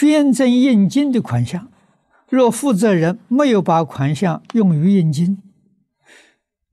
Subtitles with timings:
[0.00, 1.70] 捐赠印金的款项，
[2.30, 5.42] 若负责人没有把款项用于印金，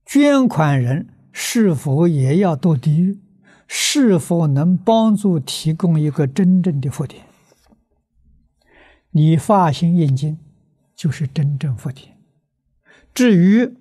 [0.06, 3.20] 捐款人是否也要堕地狱？
[3.68, 7.26] 是否能帮助提供一个真正的福田？
[9.12, 10.40] 你发心印金，
[10.96, 12.16] 就是真正福田。
[13.14, 13.76] 至于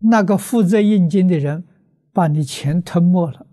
[0.00, 1.62] 那个负责印金的人
[2.12, 3.46] 把你钱吞没了，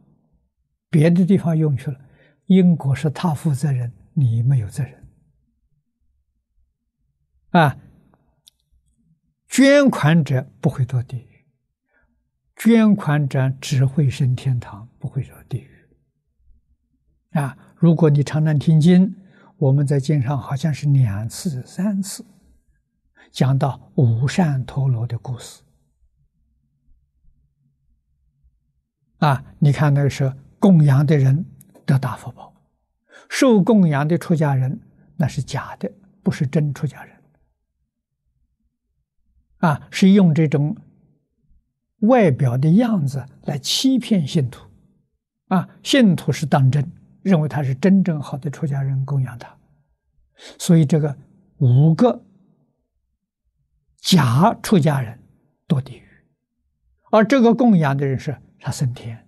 [0.90, 2.00] 别的地方用去了，
[2.48, 5.08] 因果是他负责人，你没有责任。
[7.50, 7.78] 啊，
[9.48, 11.46] 捐款者不会堕地狱。
[12.56, 15.70] 捐款者只会升天堂，不会入地狱。
[17.32, 19.16] 啊，如果你常常听经，
[19.58, 22.26] 我们在经上好像是两次、三次
[23.32, 25.64] 讲到五善陀罗的故事。
[29.20, 31.46] 啊，你看那个时候供养的人
[31.86, 32.59] 得大福报，
[33.30, 34.82] 受供养的出家人
[35.16, 35.90] 那是假的，
[36.22, 37.16] 不是真出家人。
[39.60, 40.76] 啊，是用这种。
[42.04, 44.66] 外表的样子来欺骗信徒，
[45.50, 46.90] 啊，信徒是当真，
[47.22, 49.54] 认为他是真正好的出家人供养他，
[50.58, 51.18] 所以这个
[51.58, 52.24] 五个
[53.98, 55.20] 假出家人
[55.68, 56.08] 堕地狱，
[57.12, 59.28] 而这个供养的人是他升天，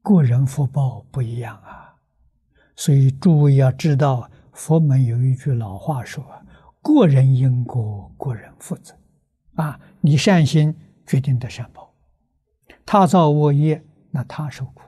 [0.00, 1.81] 个人福报不一样啊，
[2.76, 6.42] 所以诸位要知道，佛门有一句老话说啊
[6.82, 8.96] ：“个人因果，个人负责。”
[9.56, 10.76] 啊，你善心。
[11.04, 11.92] 决定的善报，
[12.86, 14.82] 他造恶业，那他受苦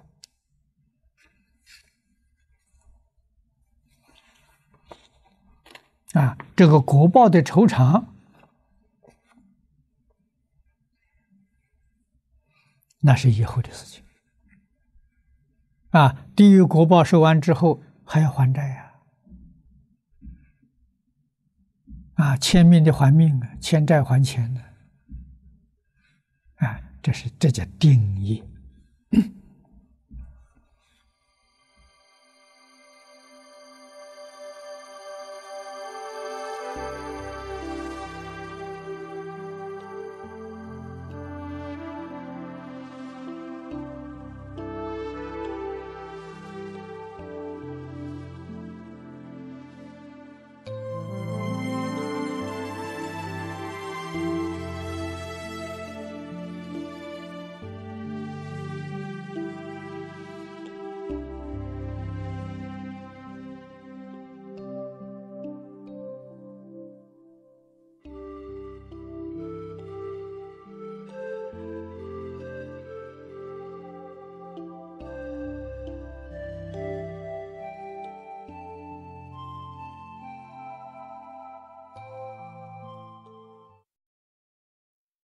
[6.12, 6.38] 啊！
[6.56, 8.14] 这个果报的酬偿，
[13.00, 14.02] 那是以后的事情
[15.94, 16.26] 啊！
[16.34, 18.94] 地狱国报收完之后，还要还债呀！
[22.14, 24.60] 啊，欠命的还命啊，欠债还钱的。
[26.56, 26.80] 啊。
[27.04, 28.42] 这是这叫定义。